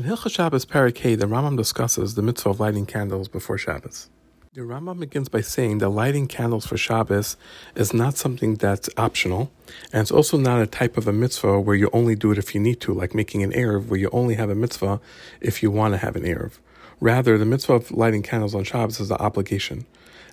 In 0.00 0.06
Hilchot 0.06 0.30
Shabbos 0.30 0.64
Perek 0.64 1.18
the 1.18 1.26
Rambam 1.26 1.58
discusses 1.58 2.14
the 2.14 2.22
mitzvah 2.22 2.48
of 2.48 2.58
lighting 2.58 2.86
candles 2.86 3.28
before 3.28 3.58
Shabbos. 3.58 4.08
The 4.54 4.62
Rambam 4.62 4.98
begins 4.98 5.28
by 5.28 5.42
saying 5.42 5.76
that 5.76 5.90
lighting 5.90 6.26
candles 6.26 6.64
for 6.64 6.78
Shabbos 6.78 7.36
is 7.74 7.92
not 7.92 8.16
something 8.16 8.54
that's 8.54 8.88
optional, 8.96 9.52
and 9.92 10.00
it's 10.00 10.10
also 10.10 10.38
not 10.38 10.62
a 10.62 10.66
type 10.66 10.96
of 10.96 11.06
a 11.06 11.12
mitzvah 11.12 11.60
where 11.60 11.76
you 11.76 11.90
only 11.92 12.16
do 12.16 12.32
it 12.32 12.38
if 12.38 12.54
you 12.54 12.62
need 12.62 12.80
to, 12.80 12.94
like 12.94 13.14
making 13.14 13.42
an 13.42 13.52
Eruv, 13.52 13.88
where 13.88 14.00
you 14.00 14.08
only 14.10 14.36
have 14.36 14.48
a 14.48 14.54
mitzvah 14.54 15.02
if 15.42 15.62
you 15.62 15.70
want 15.70 15.92
to 15.92 15.98
have 15.98 16.16
an 16.16 16.22
Eruv. 16.22 16.52
Rather, 16.98 17.36
the 17.36 17.44
mitzvah 17.44 17.74
of 17.74 17.90
lighting 17.90 18.22
candles 18.22 18.54
on 18.54 18.64
Shabbos 18.64 19.00
is 19.00 19.10
an 19.10 19.18
obligation, 19.18 19.84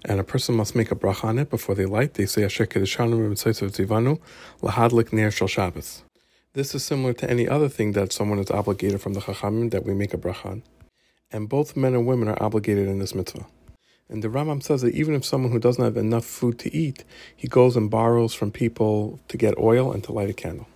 and 0.05 0.17
a 0.17 0.23
person 0.23 0.55
must 0.55 0.77
make 0.77 0.93
a 0.93 0.95
bracha 0.95 1.25
on 1.25 1.39
it 1.39 1.49
before 1.49 1.75
they 1.75 1.85
light. 1.85 2.13
They 2.13 2.25
say, 2.25 2.45
Asher 2.45 2.67
Kedeshanu 2.67 3.17
Zivanu, 3.35 4.21
Lahadlik 4.61 5.11
Ner 5.11 5.29
Shal 5.29 5.49
Shabbos. 5.49 6.03
This 6.57 6.73
is 6.73 6.83
similar 6.83 7.13
to 7.13 7.29
any 7.29 7.47
other 7.47 7.69
thing 7.69 7.91
that 7.91 8.11
someone 8.11 8.39
is 8.39 8.49
obligated 8.49 8.99
from 8.99 9.13
the 9.13 9.19
Chachamim 9.19 9.69
that 9.69 9.85
we 9.85 9.93
make 9.93 10.11
a 10.15 10.17
bracha. 10.17 10.63
And 11.29 11.47
both 11.47 11.77
men 11.77 11.93
and 11.93 12.07
women 12.07 12.29
are 12.29 12.43
obligated 12.43 12.87
in 12.87 12.97
this 12.97 13.13
mitzvah. 13.13 13.45
And 14.09 14.23
the 14.23 14.27
Rambam 14.27 14.63
says 14.63 14.81
that 14.81 14.95
even 14.95 15.13
if 15.13 15.23
someone 15.23 15.51
who 15.51 15.59
doesn't 15.59 15.83
have 15.83 15.97
enough 15.97 16.25
food 16.25 16.57
to 16.57 16.75
eat, 16.75 17.03
he 17.35 17.47
goes 17.47 17.75
and 17.75 17.91
borrows 17.91 18.33
from 18.33 18.49
people 18.49 19.19
to 19.27 19.37
get 19.37 19.55
oil 19.59 19.91
and 19.91 20.03
to 20.05 20.11
light 20.11 20.31
a 20.31 20.33
candle. 20.33 20.67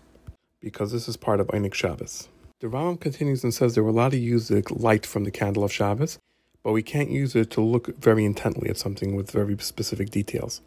Because 0.60 0.92
this 0.92 1.08
is 1.08 1.18
part 1.18 1.40
of 1.40 1.48
Oneg 1.48 1.74
Shabbos. 1.74 2.28
The 2.60 2.68
Rambam 2.68 3.00
continues 3.00 3.44
and 3.44 3.52
says 3.52 3.74
that 3.74 3.82
we're 3.82 3.90
allowed 3.90 4.12
to 4.12 4.20
use 4.20 4.50
the 4.50 4.64
light 4.70 5.08
from 5.08 5.24
the 5.24 5.32
candle 5.32 5.64
of 5.64 5.74
Shabbos, 5.74 6.20
but 6.62 6.74
we 6.74 6.84
can't 6.84 7.10
use 7.10 7.36
it 7.36 7.50
to 7.50 7.62
look 7.62 7.98
very 7.98 8.24
intently 8.24 8.70
at 8.70 8.78
something 8.78 9.16
with 9.16 9.32
very 9.32 9.58
specific 9.58 10.12
details. 10.12 10.62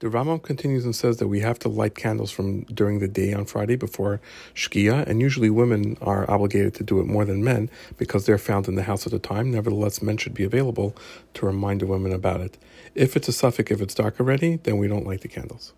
The 0.00 0.08
Rambam 0.08 0.42
continues 0.42 0.84
and 0.84 0.94
says 0.94 1.16
that 1.16 1.28
we 1.28 1.40
have 1.40 1.58
to 1.60 1.70
light 1.70 1.94
candles 1.94 2.30
from 2.30 2.64
during 2.64 2.98
the 2.98 3.08
day 3.08 3.32
on 3.32 3.46
Friday 3.46 3.76
before 3.76 4.20
Shkia, 4.54 5.06
and 5.06 5.22
usually 5.22 5.48
women 5.48 5.96
are 6.02 6.30
obligated 6.30 6.74
to 6.74 6.84
do 6.84 7.00
it 7.00 7.06
more 7.06 7.24
than 7.24 7.42
men 7.42 7.70
because 7.96 8.26
they're 8.26 8.36
found 8.36 8.68
in 8.68 8.74
the 8.74 8.82
house 8.82 9.06
at 9.06 9.12
the 9.12 9.18
time. 9.18 9.50
Nevertheless, 9.50 10.02
men 10.02 10.18
should 10.18 10.34
be 10.34 10.44
available 10.44 10.94
to 11.32 11.46
remind 11.46 11.80
the 11.80 11.86
women 11.86 12.12
about 12.12 12.42
it. 12.42 12.58
If 12.94 13.16
it's 13.16 13.28
a 13.28 13.32
safek, 13.32 13.70
if 13.70 13.80
it's 13.80 13.94
dark 13.94 14.20
already, 14.20 14.56
then 14.56 14.76
we 14.76 14.86
don't 14.86 15.06
light 15.06 15.22
the 15.22 15.28
candles. 15.28 15.72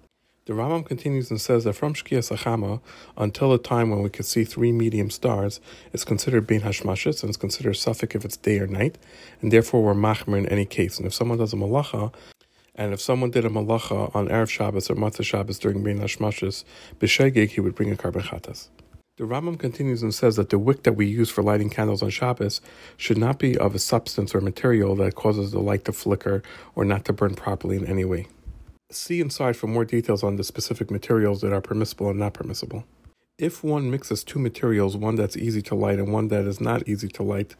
The 0.46 0.52
Rambam 0.54 0.84
continues 0.84 1.30
and 1.30 1.40
says 1.40 1.62
that 1.62 1.74
from 1.74 1.94
Shkias 1.94 2.36
Hachama 2.36 2.80
until 3.16 3.52
the 3.52 3.58
time 3.58 3.90
when 3.90 4.02
we 4.02 4.10
can 4.10 4.24
see 4.24 4.42
three 4.42 4.72
medium 4.72 5.10
stars, 5.10 5.60
it's 5.92 6.04
considered 6.04 6.44
bein 6.44 6.62
hashmashis 6.62 7.22
and 7.22 7.30
it's 7.30 7.36
considered 7.36 7.74
safek 7.74 8.16
if 8.16 8.24
it's 8.24 8.36
day 8.36 8.58
or 8.58 8.66
night, 8.66 8.98
and 9.40 9.52
therefore 9.52 9.84
we're 9.84 9.94
machmir 9.94 10.38
in 10.38 10.46
any 10.46 10.64
case. 10.64 10.98
And 10.98 11.06
if 11.06 11.14
someone 11.14 11.38
does 11.38 11.52
a 11.52 11.56
malacha 11.56 12.12
and 12.78 12.92
if 12.94 13.00
someone 13.00 13.32
did 13.32 13.44
a 13.44 13.50
malacha 13.50 14.14
on 14.14 14.28
Erev 14.28 14.48
Shabbos 14.48 14.88
or 14.88 14.94
Motzei 14.94 15.24
Shabbos 15.24 15.58
during 15.58 15.82
Bein 15.82 15.98
Hashmashis, 15.98 16.62
b'shogeg, 17.00 17.50
he 17.50 17.60
would 17.60 17.74
bring 17.74 17.90
a 17.90 17.96
korban. 17.96 18.68
The 19.16 19.24
Rambam 19.24 19.58
continues 19.58 20.04
and 20.04 20.14
says 20.14 20.36
that 20.36 20.50
the 20.50 20.60
wick 20.60 20.84
that 20.84 20.92
we 20.92 21.06
use 21.06 21.28
for 21.28 21.42
lighting 21.42 21.70
candles 21.70 22.04
on 22.04 22.10
Shabbos 22.10 22.60
should 22.96 23.18
not 23.18 23.40
be 23.40 23.58
of 23.58 23.74
a 23.74 23.80
substance 23.80 24.32
or 24.32 24.40
material 24.40 24.94
that 24.94 25.16
causes 25.16 25.50
the 25.50 25.58
light 25.58 25.84
to 25.86 25.92
flicker 25.92 26.40
or 26.76 26.84
not 26.84 27.04
to 27.06 27.12
burn 27.12 27.34
properly 27.34 27.76
in 27.76 27.84
any 27.84 28.04
way. 28.04 28.28
See 28.92 29.20
inside 29.20 29.56
for 29.56 29.66
more 29.66 29.84
details 29.84 30.22
on 30.22 30.36
the 30.36 30.44
specific 30.44 30.88
materials 30.88 31.40
that 31.40 31.52
are 31.52 31.60
permissible 31.60 32.10
and 32.10 32.20
not 32.20 32.32
permissible. 32.32 32.84
If 33.38 33.64
one 33.64 33.90
mixes 33.90 34.22
two 34.22 34.38
materials, 34.38 34.96
one 34.96 35.16
that's 35.16 35.36
easy 35.36 35.62
to 35.62 35.74
light 35.74 35.98
and 35.98 36.12
one 36.12 36.28
that 36.28 36.44
is 36.44 36.60
not 36.60 36.88
easy 36.88 37.08
to 37.08 37.24
light, 37.24 37.56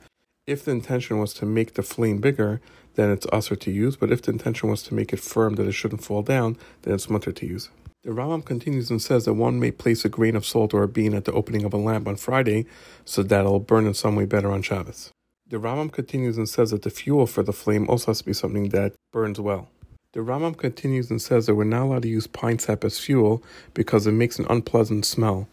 if 0.49 0.65
the 0.65 0.71
intention 0.71 1.19
was 1.19 1.35
to 1.35 1.45
make 1.45 1.75
the 1.75 1.83
flame 1.83 2.19
bigger, 2.19 2.61
then 2.95 3.11
it's 3.11 3.27
assur 3.33 3.55
to 3.55 3.71
use, 3.71 3.97
but 3.97 4.11
if 4.11 4.23
the 4.23 4.33
intention 4.33 4.71
was 4.71 4.83
to 4.85 4.95
make 4.95 5.13
it 5.13 5.21
firm 5.21 5.57
that 5.57 5.67
it 5.67 5.73
shouldn't 5.73 6.03
fall 6.03 6.23
down, 6.23 6.57
then 6.83 6.95
it's 6.95 7.07
mutar 7.07 7.37
to 7.37 7.47
use. 7.47 7.69
The 8.03 8.11
Rambam 8.11 8.45
continues 8.45 8.91
and 8.91 9.03
says 9.03 9.27
that 9.27 9.35
one 9.35 9.61
may 9.61 9.71
place 9.71 10.07
a 10.07 10.09
grain 10.09 10.35
of 10.37 10.47
salt 10.47 10.73
or 10.73 10.83
a 10.83 10.89
bean 10.89 11.13
at 11.13 11.27
the 11.27 11.33
opening 11.33 11.65
of 11.65 11.75
a 11.75 11.77
lamp 11.77 12.09
on 12.09 12.17
Friday 12.17 12.65
so 13.05 13.23
that 13.23 13.41
it'll 13.41 13.61
burn 13.61 13.87
in 13.87 13.93
some 13.93 14.17
way 14.17 14.25
better 14.25 14.51
on 14.51 14.63
Shabbos. 14.63 15.11
The 15.47 15.59
Rambam 15.59 15.93
continues 15.93 16.39
and 16.39 16.49
says 16.49 16.71
that 16.71 16.83
the 16.83 16.91
fuel 16.91 17.27
for 17.27 17.43
the 17.43 17.53
flame 17.53 17.87
also 17.89 18.07
has 18.07 18.19
to 18.19 18.25
be 18.25 18.33
something 18.33 18.71
that 18.71 18.95
burns 19.13 19.39
well. 19.39 19.69
The 20.13 20.21
Rambam 20.21 20.57
continues 20.57 21.11
and 21.11 21.21
says 21.21 21.45
that 21.47 21.57
we're 21.57 21.65
not 21.65 21.83
allowed 21.83 22.03
to 22.03 22.09
use 22.09 22.27
pine 22.27 22.59
sap 22.59 22.85
as 22.85 22.99
fuel 22.99 23.43
because 23.75 24.07
it 24.07 24.13
makes 24.13 24.39
an 24.39 24.47
unpleasant 24.49 25.05
smell 25.05 25.47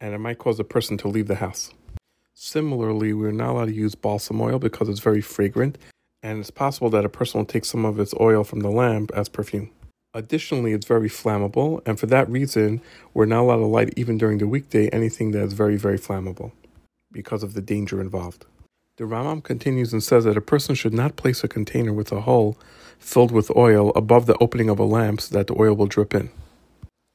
and 0.00 0.12
it 0.12 0.18
might 0.18 0.38
cause 0.38 0.58
a 0.58 0.64
person 0.64 0.96
to 0.98 1.08
leave 1.08 1.28
the 1.28 1.36
house. 1.36 1.72
Similarly, 2.40 3.14
we're 3.14 3.32
not 3.32 3.50
allowed 3.50 3.64
to 3.64 3.72
use 3.72 3.96
balsam 3.96 4.40
oil 4.40 4.60
because 4.60 4.88
it's 4.88 5.00
very 5.00 5.20
fragrant, 5.20 5.76
and 6.22 6.38
it's 6.38 6.52
possible 6.52 6.88
that 6.90 7.04
a 7.04 7.08
person 7.08 7.40
will 7.40 7.44
take 7.44 7.64
some 7.64 7.84
of 7.84 7.98
its 7.98 8.14
oil 8.20 8.44
from 8.44 8.60
the 8.60 8.70
lamp 8.70 9.10
as 9.12 9.28
perfume. 9.28 9.70
Additionally, 10.14 10.72
it's 10.72 10.86
very 10.86 11.08
flammable, 11.08 11.82
and 11.84 11.98
for 11.98 12.06
that 12.06 12.30
reason, 12.30 12.80
we're 13.12 13.26
not 13.26 13.40
allowed 13.40 13.56
to 13.56 13.66
light 13.66 13.92
even 13.96 14.18
during 14.18 14.38
the 14.38 14.46
weekday 14.46 14.88
anything 14.90 15.32
that 15.32 15.42
is 15.42 15.52
very, 15.52 15.76
very 15.76 15.98
flammable 15.98 16.52
because 17.10 17.42
of 17.42 17.54
the 17.54 17.60
danger 17.60 18.00
involved. 18.00 18.44
The 18.98 19.04
Rambam 19.04 19.42
continues 19.42 19.92
and 19.92 20.00
says 20.00 20.22
that 20.22 20.36
a 20.36 20.40
person 20.40 20.76
should 20.76 20.94
not 20.94 21.16
place 21.16 21.42
a 21.42 21.48
container 21.48 21.92
with 21.92 22.12
a 22.12 22.20
hole 22.20 22.56
filled 23.00 23.32
with 23.32 23.50
oil 23.56 23.90
above 23.96 24.26
the 24.26 24.38
opening 24.38 24.70
of 24.70 24.78
a 24.78 24.84
lamp 24.84 25.22
so 25.22 25.34
that 25.34 25.48
the 25.48 25.60
oil 25.60 25.74
will 25.74 25.86
drip 25.86 26.14
in. 26.14 26.30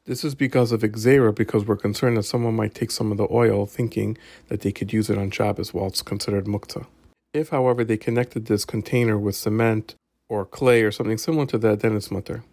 This 0.05 0.25
is 0.25 0.35
because 0.35 0.73
of 0.73 0.81
gezeira, 0.81 1.33
because 1.33 1.65
we're 1.65 1.77
concerned 1.77 2.17
that 2.17 2.23
someone 2.23 2.55
might 2.55 2.75
take 2.75 2.91
some 2.91 3.09
of 3.09 3.17
the 3.17 3.27
oil 3.31 3.65
thinking 3.65 4.17
that 4.49 4.59
they 4.59 4.73
could 4.73 4.91
use 4.91 5.09
it 5.09 5.17
on 5.17 5.31
Shabbos 5.31 5.73
while 5.73 5.87
it's 5.87 6.01
considered 6.01 6.43
muktzeh. 6.43 6.85
If, 7.33 7.49
however, 7.49 7.85
they 7.85 7.95
connected 7.95 8.47
this 8.47 8.65
container 8.65 9.17
with 9.17 9.37
cement 9.37 9.95
or 10.27 10.43
clay 10.43 10.83
or 10.83 10.91
something 10.91 11.17
similar 11.17 11.45
to 11.45 11.57
that, 11.59 11.79
then 11.79 11.95
it's 11.95 12.09
mutar, 12.09 12.43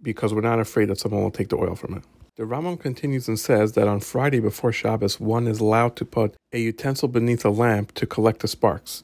because 0.00 0.32
we're 0.32 0.40
not 0.40 0.60
afraid 0.60 0.84
that 0.86 1.00
someone 1.00 1.24
will 1.24 1.32
take 1.32 1.48
the 1.48 1.56
oil 1.56 1.74
from 1.74 1.94
it. 1.94 2.04
The 2.36 2.44
Rambam 2.44 2.78
continues 2.78 3.26
and 3.26 3.40
says 3.40 3.72
that 3.72 3.88
on 3.88 3.98
Friday 3.98 4.38
before 4.38 4.72
Shabbos, 4.72 5.18
one 5.18 5.48
is 5.48 5.58
allowed 5.58 5.96
to 5.96 6.04
put 6.04 6.36
a 6.52 6.60
utensil 6.60 7.08
beneath 7.08 7.44
a 7.44 7.50
lamp 7.50 7.92
to 7.94 8.06
collect 8.06 8.38
the 8.38 8.48
sparks. 8.48 9.02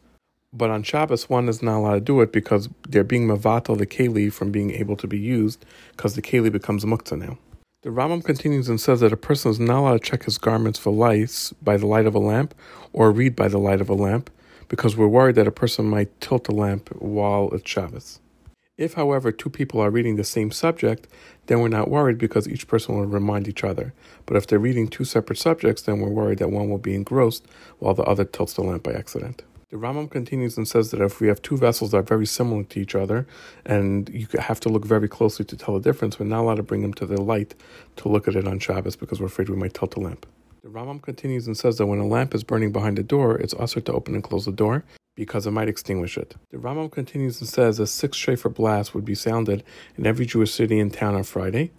But 0.53 0.71
on 0.71 0.85
Shabbos, 0.85 1.29
one 1.29 1.49
is 1.49 1.61
not 1.61 1.79
allowed 1.79 1.95
to 1.95 2.01
do 2.01 2.21
it 2.21 2.33
because 2.33 2.69
they're 2.89 3.03
being 3.03 3.27
mavatal 3.27 3.77
the 3.77 3.85
keli 3.85 4.33
from 4.33 4.53
being 4.53 4.71
able 4.71 4.97
to 4.97 5.09
be 5.09 5.19
used 5.19 5.67
because 5.97 6.15
the 6.15 6.23
keli 6.23 6.53
becomes 6.53 6.85
muktzeh 6.85 7.19
now. 7.19 7.37
The 7.87 7.93
Rambam 7.93 8.25
continues 8.25 8.69
and 8.69 8.81
says 8.81 8.99
that 8.99 9.13
a 9.13 9.17
person 9.17 9.53
is 9.53 9.61
not 9.61 9.79
allowed 9.79 10.03
to 10.03 10.11
check 10.11 10.25
his 10.25 10.39
garments 10.39 10.77
for 10.77 10.93
lice 10.93 11.53
by 11.63 11.77
the 11.77 11.87
light 11.87 12.05
of 12.05 12.17
a 12.17 12.19
lamp 12.19 12.53
or 12.93 13.13
read 13.13 13.37
by 13.37 13.47
the 13.47 13.61
light 13.61 13.81
of 13.81 13.89
a 13.89 13.95
lamp 13.95 14.29
because 14.67 14.97
we're 14.97 15.07
worried 15.07 15.37
that 15.37 15.47
a 15.47 15.53
person 15.53 15.85
might 15.85 16.21
tilt 16.21 16.43
the 16.43 16.53
lamp 16.53 16.89
while 16.97 17.49
it's 17.53 17.71
Shabbos. 17.71 18.19
If, 18.77 18.95
however, 18.95 19.31
two 19.31 19.51
people 19.51 19.81
are 19.81 19.93
reading 19.93 20.17
the 20.17 20.25
same 20.25 20.51
subject, 20.51 21.07
then 21.47 21.61
we're 21.61 21.69
not 21.69 21.89
worried 21.89 22.19
because 22.19 22.49
each 22.49 22.67
person 22.67 22.97
will 22.97 23.07
remind 23.07 23.47
each 23.47 23.63
other. 23.63 23.95
But 24.27 24.37
if 24.37 24.49
they're 24.49 24.59
reading 24.59 24.89
two 24.89 25.05
separate 25.05 25.39
subjects, 25.39 25.83
then 25.83 26.01
we're 26.01 26.09
worried 26.09 26.39
that 26.39 26.51
one 26.51 26.69
will 26.69 26.79
be 26.79 26.97
engrossed 26.97 27.47
while 27.79 27.95
the 27.95 28.03
other 28.03 28.25
tilts 28.25 28.55
the 28.55 28.63
lamp 28.63 28.83
by 28.83 28.95
accident. 28.95 29.45
The 29.69 29.77
Rambam 29.77 30.09
continues 30.09 30.57
and 30.57 30.69
says 30.69 30.93
that 30.93 31.01
if 31.01 31.21
we 31.21 31.27
have 31.27 31.43
two 31.43 31.57
vessels 31.57 31.91
that 31.91 31.97
are 31.97 32.03
very 32.03 32.25
similar 32.25 32.63
to 32.63 32.79
each 32.81 32.95
other, 32.95 33.27
and 33.65 34.09
you 34.11 34.29
have 34.39 34.61
to 34.61 34.69
look 34.69 34.85
very 34.85 35.09
closely 35.09 35.45
to 35.45 35.57
tell 35.57 35.75
the 35.75 35.81
difference, 35.81 36.21
we're 36.21 36.27
not 36.27 36.43
allowed 36.43 36.55
to 36.57 36.63
bring 36.63 36.83
them 36.83 36.95
to 36.95 37.05
the 37.07 37.21
light 37.21 37.57
to 37.97 38.09
look 38.09 38.29
at 38.29 38.37
it 38.37 38.47
on 38.47 38.61
Shabbos 38.61 38.95
because 38.95 39.19
we're 39.19 39.27
afraid 39.27 39.49
we 39.49 39.57
might 39.57 39.75
tilt 39.75 39.91
the 39.91 40.01
lamp. 40.01 40.25
The 40.63 40.69
Rambam 40.69 41.03
continues 41.03 41.49
and 41.49 41.57
says 41.57 41.79
that 41.79 41.87
when 41.87 41.99
a 41.99 42.07
lamp 42.07 42.33
is 42.33 42.45
burning 42.45 42.71
behind 42.71 43.01
a 43.01 43.03
door, 43.03 43.37
it's 43.39 43.55
assur 43.55 43.81
to 43.81 43.93
open 43.93 44.15
and 44.15 44.23
close 44.23 44.45
the 44.45 44.53
door 44.53 44.85
because 45.17 45.49
it 45.49 45.51
might 45.51 45.69
extinguish 45.69 46.17
it. 46.17 46.37
The 46.51 46.59
Rambam 46.59 46.93
continues 46.93 47.41
and 47.41 47.49
says 47.49 47.81
a 47.81 47.89
six 47.89 48.17
shofar 48.17 48.53
blast 48.53 48.95
would 48.95 49.05
be 49.05 49.17
sounded 49.17 49.65
in 49.97 50.07
every 50.07 50.27
Jewish 50.27 50.53
city 50.53 50.79
and 50.79 50.93
town 50.93 51.17
on 51.17 51.25
Friday, 51.25 51.73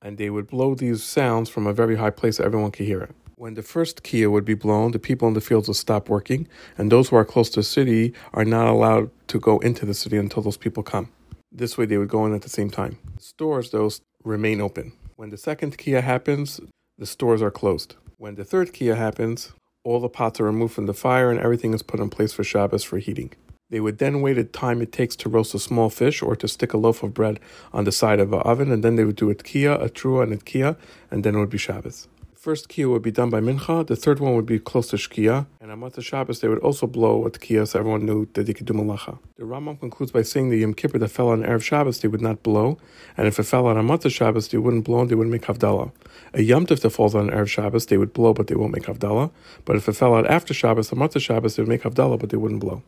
and 0.00 0.16
they 0.16 0.30
would 0.30 0.46
blow 0.46 0.74
these 0.74 1.04
sounds 1.04 1.50
from 1.50 1.66
a 1.66 1.74
very 1.74 1.96
high 1.96 2.10
place 2.10 2.38
so 2.38 2.44
everyone 2.44 2.70
could 2.70 2.86
hear 2.86 3.02
it. 3.02 3.14
When 3.38 3.54
the 3.54 3.62
first 3.62 4.02
kia 4.02 4.28
would 4.28 4.44
be 4.44 4.54
blown, 4.54 4.90
the 4.90 4.98
people 4.98 5.28
in 5.28 5.34
the 5.34 5.40
fields 5.40 5.68
would 5.68 5.76
stop 5.76 6.08
working, 6.08 6.48
and 6.76 6.90
those 6.90 7.08
who 7.08 7.14
are 7.14 7.24
close 7.24 7.48
to 7.50 7.60
the 7.60 7.64
city 7.64 8.12
are 8.34 8.44
not 8.44 8.66
allowed 8.66 9.12
to 9.28 9.38
go 9.38 9.60
into 9.60 9.86
the 9.86 9.94
city 9.94 10.16
until 10.16 10.42
those 10.42 10.56
people 10.56 10.82
come. 10.82 11.10
This 11.52 11.78
way, 11.78 11.86
they 11.86 11.98
would 11.98 12.08
go 12.08 12.26
in 12.26 12.34
at 12.34 12.42
the 12.42 12.48
same 12.48 12.68
time. 12.68 12.98
Stores, 13.20 13.70
though, 13.70 13.92
remain 14.24 14.60
open. 14.60 14.92
When 15.14 15.30
the 15.30 15.36
second 15.36 15.78
kia 15.78 16.00
happens, 16.00 16.60
the 16.98 17.06
stores 17.06 17.40
are 17.40 17.52
closed. 17.52 17.94
When 18.16 18.34
the 18.34 18.42
third 18.42 18.72
kia 18.72 18.96
happens, 18.96 19.52
all 19.84 20.00
the 20.00 20.08
pots 20.08 20.40
are 20.40 20.44
removed 20.44 20.74
from 20.74 20.86
the 20.86 20.92
fire 20.92 21.30
and 21.30 21.38
everything 21.38 21.72
is 21.74 21.82
put 21.84 22.00
in 22.00 22.10
place 22.10 22.32
for 22.32 22.42
Shabbos 22.42 22.82
for 22.82 22.98
heating. 22.98 23.34
They 23.70 23.78
would 23.78 23.98
then 23.98 24.20
wait 24.20 24.32
the 24.32 24.42
time 24.42 24.82
it 24.82 24.90
takes 24.90 25.14
to 25.14 25.28
roast 25.28 25.54
a 25.54 25.60
small 25.60 25.90
fish 25.90 26.22
or 26.22 26.34
to 26.34 26.48
stick 26.48 26.72
a 26.72 26.76
loaf 26.76 27.04
of 27.04 27.14
bread 27.14 27.38
on 27.72 27.84
the 27.84 27.92
side 27.92 28.18
of 28.18 28.32
an 28.32 28.40
oven, 28.40 28.72
and 28.72 28.82
then 28.82 28.96
they 28.96 29.04
would 29.04 29.14
do 29.14 29.30
a 29.30 29.36
kia, 29.36 29.74
a 29.74 29.88
trua, 29.88 30.24
and 30.24 30.32
a 30.32 30.38
kia, 30.38 30.76
and 31.08 31.22
then 31.22 31.36
it 31.36 31.38
would 31.38 31.50
be 31.50 31.58
Shabbos 31.58 32.08
first 32.48 32.70
kia 32.70 32.88
would 32.88 33.02
be 33.02 33.10
done 33.10 33.28
by 33.28 33.40
Mincha, 33.40 33.86
the 33.86 33.94
third 33.94 34.20
one 34.20 34.34
would 34.34 34.46
be 34.46 34.58
close 34.58 34.86
to 34.88 34.96
Shkia, 34.96 35.46
and 35.60 35.70
on 35.70 35.80
Motzei 35.80 36.02
Shabbos 36.02 36.40
they 36.40 36.48
would 36.48 36.60
also 36.60 36.86
blow 36.86 37.26
at 37.26 37.38
Kia 37.40 37.66
so 37.66 37.78
everyone 37.78 38.06
knew 38.06 38.26
that 38.32 38.46
they 38.46 38.54
could 38.54 38.64
do 38.64 38.72
Malacha. 38.72 39.18
The 39.36 39.44
Rambam 39.44 39.78
concludes 39.78 40.12
by 40.12 40.22
saying 40.22 40.48
the 40.48 40.56
Yom 40.56 40.72
Kippur 40.72 40.98
that 40.98 41.10
fell 41.10 41.28
on 41.28 41.42
Erev 41.42 41.62
Shabbos 41.62 42.00
they 42.00 42.08
would 42.08 42.22
not 42.22 42.42
blow, 42.42 42.78
and 43.18 43.26
if 43.26 43.38
it 43.38 43.42
fell 43.42 43.66
on 43.66 43.76
a 43.76 43.82
Motzei 43.82 44.10
Shabbos 44.10 44.48
they 44.48 44.56
wouldn't 44.56 44.84
blow 44.84 45.00
and 45.02 45.10
they 45.10 45.14
wouldn't 45.14 45.30
make 45.30 45.42
Havdalah. 45.42 45.92
A 46.32 46.40
Yom 46.40 46.64
Tov 46.64 46.80
that 46.80 46.88
falls 46.88 47.14
on 47.14 47.28
Erev 47.28 47.48
Shabbos 47.48 47.84
they 47.84 47.98
would 47.98 48.14
blow 48.14 48.32
but 48.32 48.46
they 48.46 48.54
won't 48.54 48.72
make 48.72 48.84
Havdalah, 48.84 49.30
but 49.66 49.76
if 49.76 49.86
it 49.86 49.92
fell 49.92 50.14
out 50.14 50.26
after 50.26 50.54
Shabbos 50.54 50.90
on 50.90 51.00
Motzei 51.00 51.20
Shabbos 51.20 51.56
they 51.56 51.62
would 51.62 51.68
make 51.68 51.82
Havdalah 51.82 52.18
but 52.18 52.30
they 52.30 52.38
wouldn't 52.38 52.60
blow. 52.60 52.82